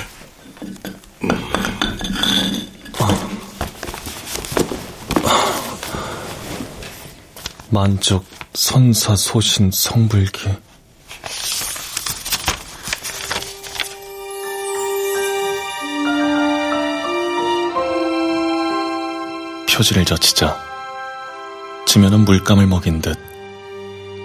[7.70, 10.48] 만족 선사 소신 성불기
[19.82, 20.58] 표지를 젖히자
[21.88, 23.18] 지면은 물감을 먹인 듯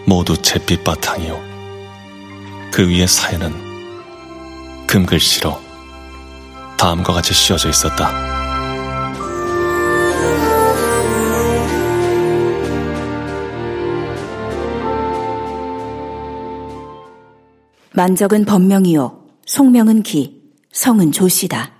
[0.06, 1.40] 모두 잿빛 바탕이요
[2.72, 3.54] 그 위에 사연은
[4.86, 5.58] 금글씨로
[6.76, 8.12] 다음과 같이 씌어져 있었다.
[17.94, 20.42] 만적은 법명이요, 송명은 기,
[20.72, 21.72] 성은 조씨다.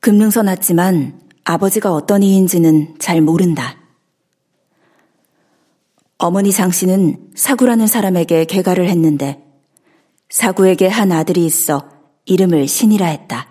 [0.00, 3.76] 금능서 났지만 아버지가 어떤 이인지는 잘 모른다.
[6.16, 9.44] 어머니 장 씨는 사구라는 사람에게 개가를 했는데
[10.28, 11.90] 사구에게 한 아들이 있어
[12.26, 13.48] 이름을 신이라 했다.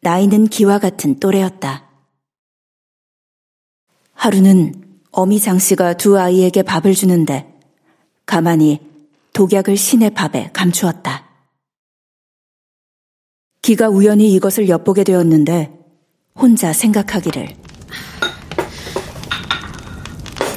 [0.00, 1.90] 나이는 기와 같은 또래였다.
[4.14, 7.60] 하루는 어미 장 씨가 두 아이에게 밥을 주는데
[8.24, 8.80] 가만히
[9.34, 11.28] 독약을 신의 밥에 감추었다.
[13.60, 15.79] 기가 우연히 이것을 엿보게 되었는데
[16.40, 17.54] 혼자 생각하기를.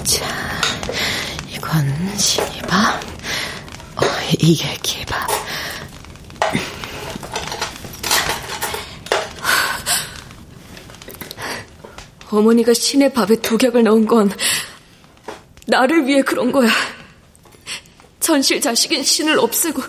[0.05, 0.61] 자,
[1.53, 3.03] 이건 신이밥,
[3.97, 4.05] 어,
[4.39, 5.27] 이게 기밥.
[12.29, 14.31] 어머니가 신의 밥에 독약을 넣은 건
[15.67, 16.69] 나를 위해 그런 거야.
[18.21, 19.81] 전실 자식인 신을 없애고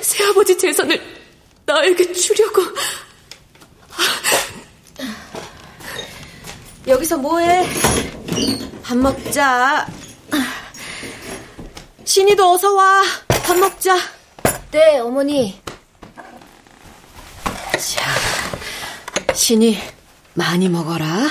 [0.00, 1.00] 새아버지 재산을
[1.64, 2.62] 나에게 주려고.
[6.92, 7.66] 여기서 뭐해?
[8.84, 9.88] 밥 먹자.
[12.04, 13.02] 신이도 어서 와.
[13.28, 13.96] 밥 먹자.
[14.70, 15.58] 네, 어머니.
[17.72, 19.78] 자, 신이
[20.34, 21.30] 많이 먹어라.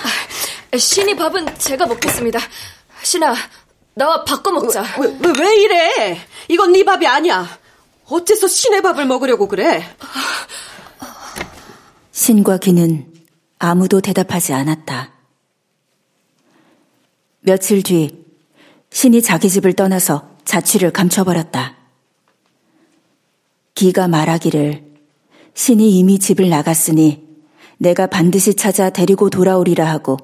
[0.75, 2.39] 신이 밥은 제가 먹겠습니다.
[3.03, 3.35] 신아,
[3.93, 4.83] 나와 바꿔 먹자.
[4.99, 6.27] 왜, 왜, 왜 이래?
[6.47, 7.47] 이건 네 밥이 아니야.
[8.07, 9.95] 어째서 신의 밥을 먹으려고 그래?
[12.11, 13.13] 신과 기는
[13.59, 15.20] 아무도 대답하지 않았다.
[17.43, 18.23] 며칠 뒤
[18.91, 21.75] 신이 자기 집을 떠나서 자취를 감춰버렸다.
[23.73, 24.83] 기가 말하기를
[25.55, 27.27] 신이 이미 집을 나갔으니
[27.79, 30.17] 내가 반드시 찾아 데리고 돌아오리라 하고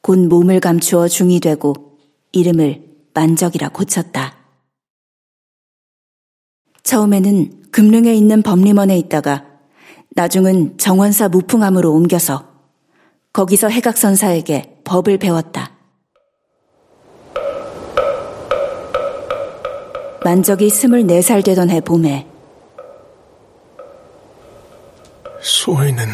[0.00, 1.98] 곧 몸을 감추어 중이 되고
[2.30, 2.84] 이름을
[3.14, 4.36] 만적이라 고쳤다.
[6.84, 9.44] 처음에는 금릉에 있는 법림원에 있다가
[10.10, 12.48] 나중은 정원사 무풍함으로 옮겨서
[13.32, 15.77] 거기서 해각선사에게 법을 배웠다.
[20.24, 22.26] 만적이 스물네 살 되던 해 봄에
[25.40, 26.06] 소희는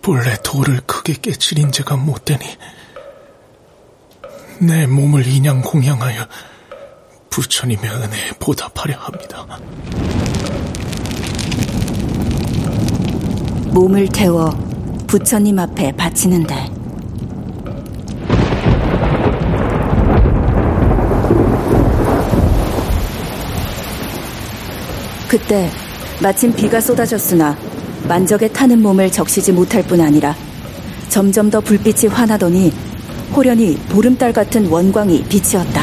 [0.00, 2.44] 본래 돌을 크게 깨칠 인재가 못되니
[4.60, 6.26] 내 몸을 인양 공양하여
[7.30, 9.46] 부처님의 은혜에 보답하려 합니다.
[13.72, 14.50] 몸을 태워
[15.06, 16.77] 부처님 앞에 바치는데
[25.28, 25.70] 그때
[26.22, 27.54] 마침 비가 쏟아졌으나
[28.08, 30.34] 만적에 타는 몸을 적시지 못할 뿐 아니라
[31.10, 32.72] 점점 더 불빛이 환하더니
[33.36, 35.82] 호련히 보름달 같은 원광이 비치었다.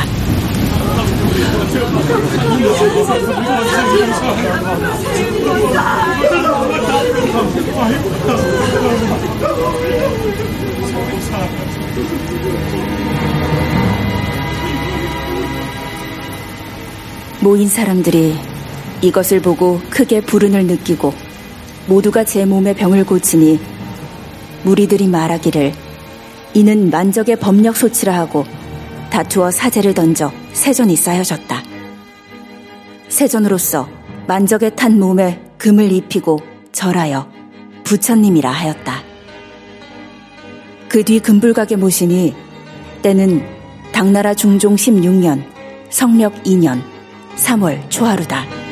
[17.42, 18.55] 모인 사람들이
[19.06, 21.14] 이것을 보고 크게 불운을 느끼고
[21.86, 23.60] 모두가 제 몸의 병을 고치니
[24.64, 25.74] 무리들이 말하기를
[26.56, 28.46] 이는 만적의 법력 소치라 하고
[29.12, 31.62] 다투어 사제를 던져 세전이 쌓여졌다.
[33.08, 33.88] 세전으로서
[34.28, 36.40] 만적의 탄 몸에 금을 입히고
[36.72, 37.30] 절하여
[37.84, 39.04] 부처님이라 하였다.
[40.90, 42.34] 그 뒤 금불각에 모시니
[43.04, 43.46] 때는
[43.92, 45.44] 당나라 중종 16년
[45.92, 46.82] 성력 2년
[47.36, 48.65] 3월 초하루다.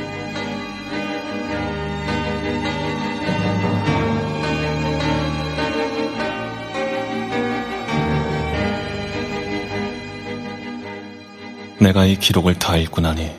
[11.83, 13.29] 내가 이 기록을 다 읽고 나니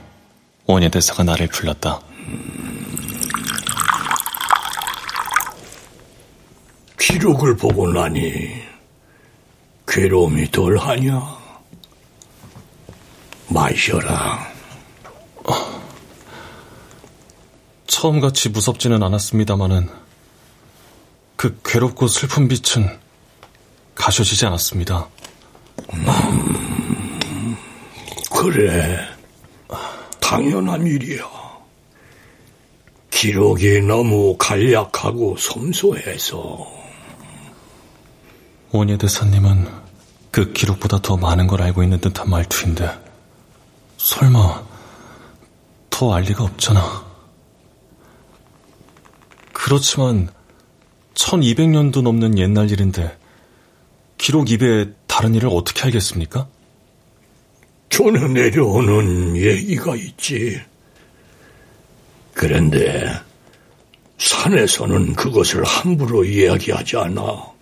[0.66, 2.00] 원예대사가 나를 불렀다.
[6.98, 8.62] 기록을 보고 나니
[9.88, 11.22] 괴로움이 덜하냐?
[13.48, 14.52] 마셔라.
[17.86, 19.88] 처음같이 무섭지는 않았습니다마는
[21.36, 22.98] 그 괴롭고 슬픈 빛은
[23.94, 25.08] 가셔지지 않았습니다.
[25.94, 26.73] 음,
[28.44, 28.98] 그래.
[30.20, 31.24] 당연한 일이야.
[33.10, 36.70] 기록이 너무 간략하고 섬소해서.
[38.70, 39.66] 원예 대사님은
[40.30, 42.90] 그 기록보다 더 많은 걸 알고 있는 듯한 말투인데,
[43.96, 44.62] 설마
[45.88, 47.02] 더 알 리가 없잖아.
[49.54, 50.28] 그렇지만
[51.14, 53.16] 1200년도 넘는 옛날 일인데
[54.18, 56.48] 기록 입에 다른 일을 어떻게 알겠습니까?
[57.88, 60.60] 전해 내려오는 얘기가 있지.
[62.32, 63.10] 그런데
[64.18, 67.52] 산에서는 그것을 함부로 이야기하지 않아.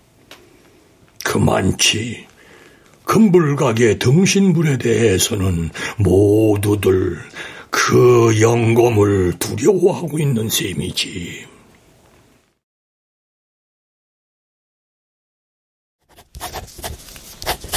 [1.24, 2.26] 그만치
[3.04, 7.18] 금불각의 등신불에 대해서는 모두들
[7.70, 11.46] 그 영검을 두려워하고 있는 셈이지.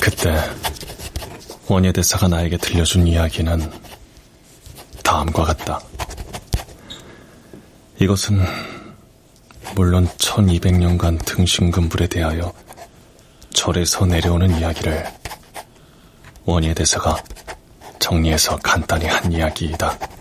[0.01, 0.31] 그때
[1.67, 3.71] 원예 대사가 나에게 들려준 이야기는
[5.03, 5.81] 다음과 같다.
[7.99, 8.39] 이것은
[9.75, 12.53] 물론 1200년간 등신금불에 대하여
[13.51, 15.05] 절에서 내려오는 이야기를
[16.45, 17.17] 원예 대사가
[17.99, 20.14] 정리해서 간단히 한 이야기이다.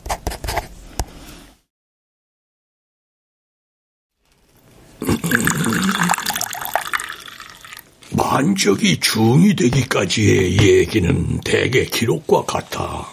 [8.34, 13.08] 만적이 중이 되기까지의 얘기는 대개 기록과 같아.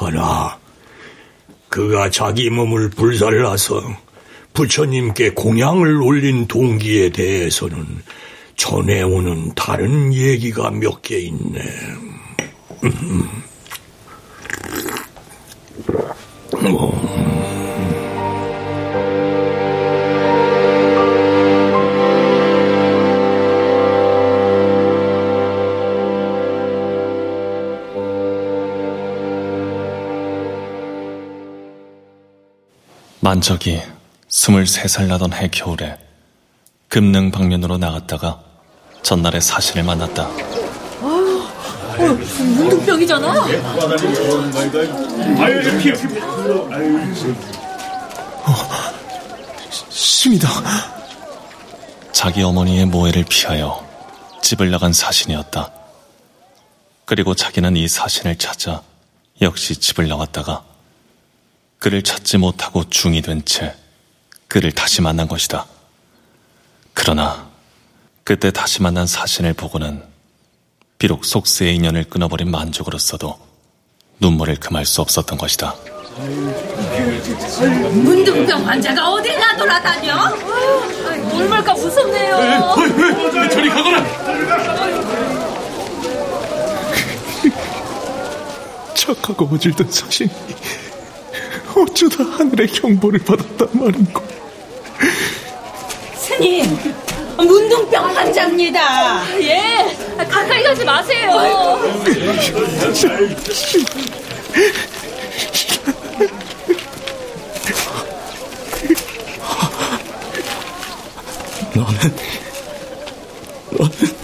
[0.00, 0.60] 허나
[1.68, 3.82] 그가 자기 몸을 불살라서
[4.54, 7.84] 부처님께 공양을 올린 동기에 대해서는
[8.54, 11.60] 전해오는 다른 얘기가 몇 개 있네.
[33.30, 33.80] 만적이
[34.28, 35.96] 23살 나던 해 겨울에
[36.88, 38.40] 금능 방면으로 나갔다가
[39.04, 40.24] 전날에 사신을 만났다.
[40.24, 40.34] 아,
[41.00, 42.18] 어,
[42.56, 43.28] 문둥병이잖아.
[48.46, 48.54] 어,
[49.90, 50.48] 신이다.
[52.10, 53.86] 자기 어머니의 모해를 피하여
[54.42, 55.70] 집을 나간 사신이었다.
[57.04, 58.82] 그리고 자기는 이 사신을 찾아
[59.40, 60.64] 역시 집을 나왔다가
[61.80, 63.74] 그를 찾지 못하고 중이 된 채
[64.48, 65.64] 그를 다시 만난 것이다.
[66.92, 67.48] 그러나
[68.24, 70.02] 그때 다시 만난 사신을 보고는
[70.98, 73.38] 비록 속세의 인연을 끊어버린 만족으로서도
[74.18, 75.74] 눈물을 금할 수 없었던 것이다.
[77.92, 80.36] 문둥병 환자가 어디나 돌아다녀?
[81.32, 82.76] 물말까 무섭네요.
[83.50, 84.04] 저리 가거라!
[88.94, 90.30] 착하고 어질던 사신이
[91.82, 94.22] 어쩌다 하늘의 경보를 받았단 말인고.
[96.14, 96.64] 스님,
[97.36, 99.40] 문둥병 환자입니다.
[99.40, 99.96] 예,
[100.28, 101.30] 가까이 가지 마세요.
[111.74, 111.98] 너는,
[113.70, 114.20] 너는.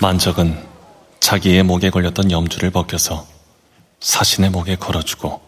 [0.00, 0.56] 만적은
[1.20, 3.26] 자기의 목에 걸렸던 염주를 벗겨서
[4.00, 5.40] 사신의 목에 걸어주고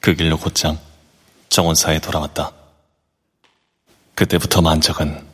[0.00, 0.78] 그 길로 곧장
[1.48, 2.52] 정원사에 돌아왔다.
[4.14, 5.26] 그때부터 만적은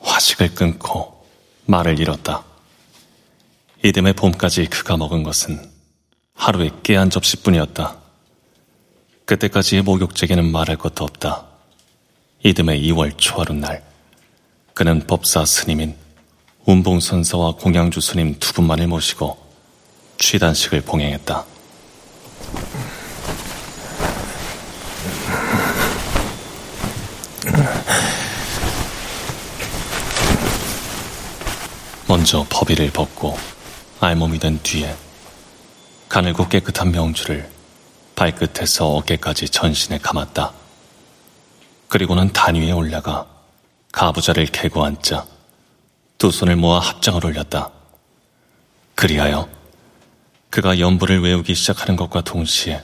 [0.00, 1.26] 화식을 끊고
[1.66, 2.44] 말을 잃었다.
[3.82, 5.70] 이듬해 봄까지 그가 먹은 것은
[6.34, 7.96] 하루에 깨 한 접시뿐이었다.
[9.24, 11.46] 그때까지의 목욕제기는 말할 것도 없다.
[12.42, 13.82] 이듬해 2월 초하루 날
[14.74, 15.96] 그는 법사 스님인
[16.66, 19.38] 운봉선사와 공양주 스님 두 분만을 모시고
[20.18, 21.53] 취단식을 봉행했다.
[32.06, 33.36] 먼저 법의를 벗고
[34.00, 34.94] 알몸이 된 뒤에
[36.08, 37.50] 가늘고 깨끗한 명주를
[38.14, 40.52] 발끝에서 어깨까지 전신에 감았다.
[41.88, 43.26] 그리고는 단 위에 올라가
[43.92, 45.26] 가부좌를 개고 앉자
[46.18, 47.70] 두 손을 모아 합장을 올렸다.
[48.94, 49.48] 그리하여
[50.54, 52.80] 그가 연부를 외우기 시작하는 것과 동시에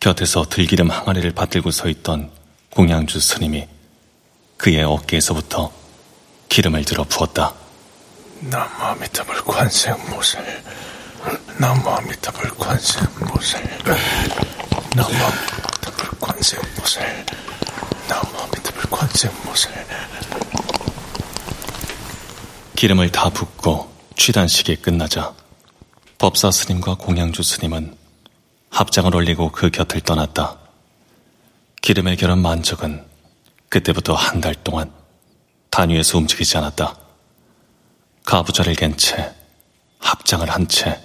[0.00, 2.30] 곁에서 들기름 항아리를 받들고 서 있던
[2.68, 3.66] 공양주 스님이
[4.58, 5.72] 그의 어깨에서부터
[6.50, 7.54] 기름을 들어 부었다.
[8.40, 10.62] 나무아미타불 관세음보살
[11.56, 13.78] 나무아미타불 관세음보살
[14.94, 17.26] 나무아미타불 관세음보살
[18.10, 19.86] 나무아미타불 관세음보살
[22.76, 25.32] 기름을 다 붓고 취단식이 끝나자
[26.18, 27.96] 법사 스님과 공양주 스님은
[28.70, 30.58] 합장을 올리고 그 곁을 떠났다.
[31.80, 33.04] 기름의 결혼 만적은
[33.68, 34.92] 그때부터 한 달 동안
[35.70, 36.96] 단위에서 움직이지 않았다.
[38.24, 39.32] 가부좌를 갠 채,
[40.00, 41.00] 합장을 한 채,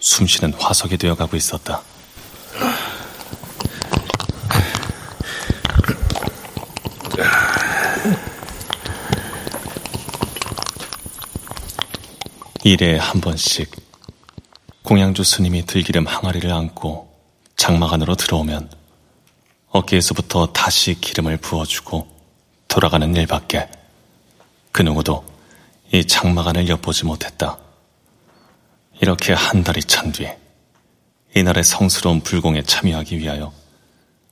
[0.00, 1.82] 숨쉬는 화석이 되어가고 있었다.
[12.64, 13.83] 일에 한 번씩
[14.84, 17.10] 공양주 스님이 들기름 항아리를 안고
[17.56, 18.70] 장막 안으로 들어오면
[19.70, 22.06] 어깨에서부터 다시 기름을 부어주고
[22.68, 23.70] 돌아가는 일밖에
[24.72, 25.24] 그 누구도
[25.90, 27.56] 이 장막 안을 엿보지 못했다.
[29.00, 30.28] 이렇게 한 달이 찬 뒤
[31.34, 33.54] 이날의 성스러운 불공에 참여하기 위하여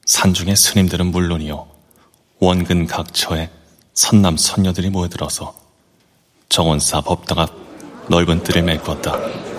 [0.04, 1.66] 산중의 스님들은 물론이요
[2.40, 3.48] 원근 각처에
[3.94, 5.54] 선남 선녀들이 모여들어서
[6.50, 7.50] 정원사 법당 앞
[8.10, 9.51] 넓은 뜰을 메꿨다.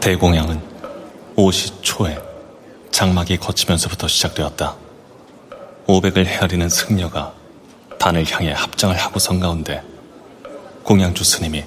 [0.00, 0.60] 대공양은
[1.34, 2.16] 오시 초에
[2.92, 4.76] 장막이 거치면서부터 시작되었다.
[5.86, 7.32] 500을 헤아리는 승려가
[7.98, 9.82] 단을 향해 합장을 하고 선 가운데
[10.84, 11.64] 공양주 스님이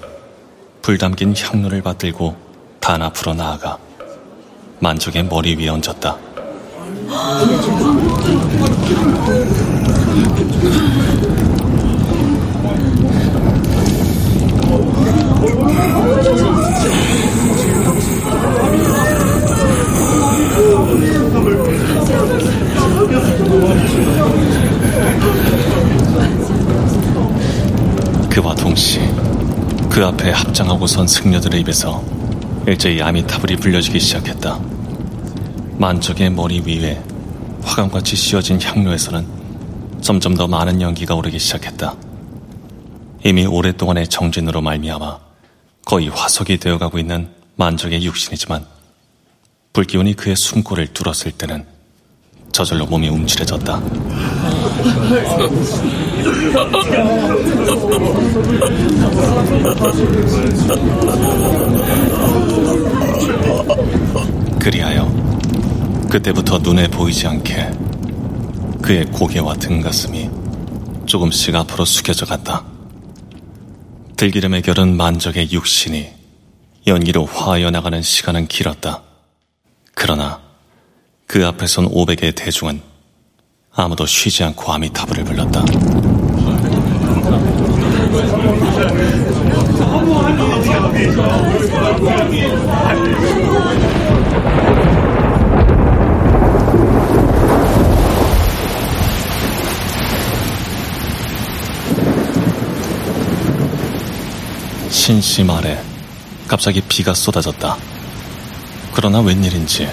[0.80, 2.34] 불 담긴 향로를 받들고
[2.80, 3.78] 단 앞으로 나아가
[4.78, 6.29] 만족의 머리 위에 얹었다.
[28.30, 29.12] 그와 동시에
[29.88, 32.04] 그 앞에 합장하고 선 승려들의 입에서
[32.68, 34.79] 일제히 아미타불이 불려지기 시작했다.
[35.80, 37.02] 만족의 머리 위에
[37.62, 39.26] 화감같이 씌워진 향로에서는
[40.02, 41.94] 점점 더 많은 연기가 오르기 시작했다.
[43.24, 45.18] 이미 오랫동안의 정진으로 말미암아
[45.86, 48.66] 거의 화석이 되어가고 있는 만족의 육신이지만
[49.72, 51.64] 불기운이 그의 숨골을 뚫었을 때는
[52.52, 53.80] 저절로 몸이 움츠려졌다.
[64.58, 65.29] 그리하여
[66.10, 67.70] 그때부터 눈에 보이지 않게
[68.82, 70.28] 그의 고개와 등가슴이
[71.06, 72.64] 조금씩 앞으로 숙여져 갔다.
[74.16, 76.08] 들기름의 결은 만적의 육신이
[76.88, 79.02] 연기로 화하여 나가는 시간은 길었다.
[79.94, 80.40] 그러나
[81.28, 82.82] 그 앞에 선 500의 대중은
[83.72, 85.64] 아무도 쉬지 않고 아미타불을 불렀다.
[105.00, 105.82] 신심 아래
[106.46, 107.74] 갑자기 비가 쏟아졌다.
[108.92, 109.88] 그러나 웬일인지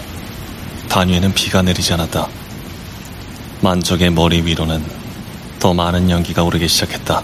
[0.89, 2.27] 단위에는 비가 내리지 않았다.
[3.61, 4.83] 만적의 머리 위로는
[5.59, 7.23] 더 많은 연기가 오르기 시작했다.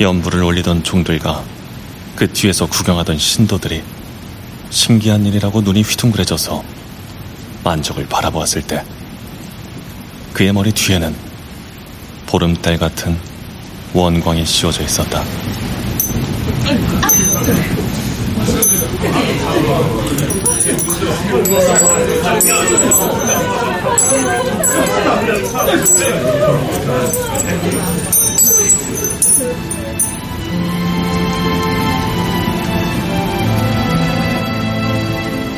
[0.00, 1.44] 연불을 올리던 종들과
[2.16, 3.84] 그 뒤에서 구경하던 신도들이
[4.70, 6.64] 신기한 일이라고 눈이 휘둥그레져서
[7.62, 8.84] 만적을 바라보았을 때
[10.32, 11.14] 그의 머리 뒤에는
[12.26, 13.16] 보름달 같은
[13.94, 15.22] 원광이 씌워져 있었다.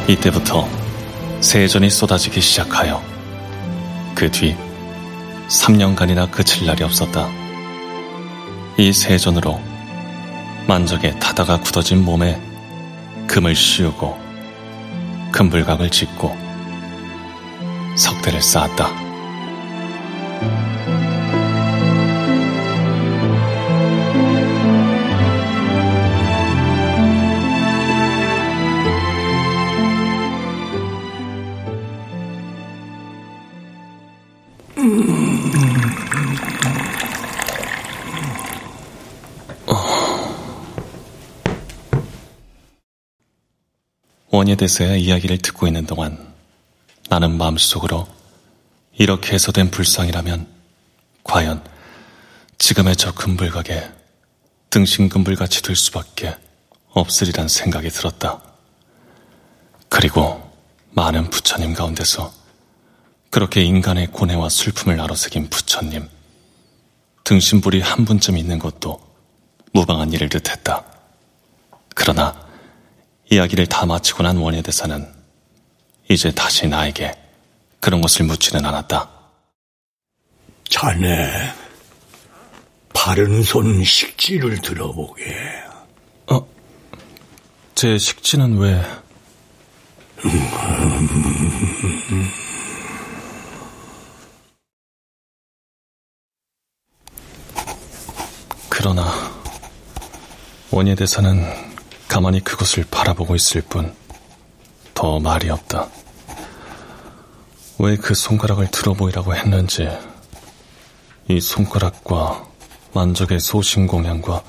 [0.09, 0.69] 이때부터
[1.41, 3.03] 세전이 쏟아지기 시작하여
[4.15, 4.57] 그 뒤
[5.49, 7.29] 3년간이나 그칠 날이 없었다.
[8.77, 9.61] 이 세전으로
[10.71, 12.41] 만적에 타다가 굳어진 몸에
[13.27, 14.17] 금을 씌우고
[15.33, 16.33] 금불각을 짓고
[17.97, 19.10] 석대를 쌓았다.
[44.41, 46.33] 원예대사의 이야기를 듣고 있는 동안
[47.11, 48.09] 나는 마음속으로
[48.97, 50.47] 이렇게 해서 된 불상이라면
[51.25, 51.63] 과연
[52.57, 53.91] 지금의 저 금불각에
[54.71, 56.37] 등신금불같이 될 수밖에
[56.93, 58.41] 없으리란 생각이 들었다.
[59.91, 60.51] 그리고
[60.93, 62.33] 많은 부처님 가운데서
[63.29, 66.09] 그렇게 인간의 고뇌와 슬픔을 나눠새긴 부처님,
[67.25, 69.01] 등신불이 한 분쯤 있는 것도
[69.73, 70.85] 무방한 일을 듯했다.
[71.95, 72.50] 그러나
[73.31, 75.07] 이야기를 다 마치고 난 원예대사는
[76.09, 77.17] 이제 다시 나에게
[77.79, 79.09] 그런 것을 묻지는 않았다.
[80.69, 81.53] 자네,
[82.93, 85.25] 바른 손 식지를 들어보게.
[86.33, 86.45] 어,
[87.77, 88.83] 제 식지는 왜?
[98.69, 99.09] 그러나
[100.73, 101.70] 원예대사는
[102.11, 103.95] 가만히 그것을 바라보고 있을 뿐
[105.01, 105.89] 더 말이 없다.
[107.79, 109.89] 왜 그 손가락을 들어보이라고 했는지
[111.29, 112.47] 이 손가락과
[112.93, 114.43] 만적의 소신공양과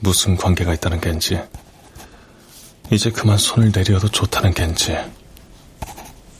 [0.00, 1.38] 무슨 관계가 있다는 겐지
[2.90, 4.96] 이제 그만 손을 내려도 좋다는 겐지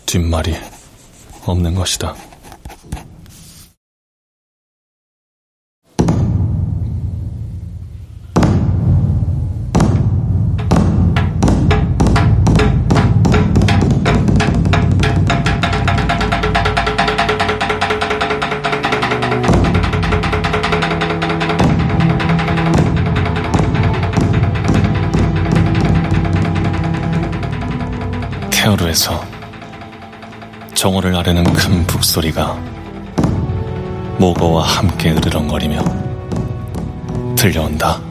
[0.06, 0.56] 뒷말이
[1.44, 2.16] 없는 것이다.
[30.84, 32.60] 정오를 아르는 큰 북소리가
[34.18, 35.82] 모거와 함께 으르렁거리며
[37.36, 38.03] 들려온다.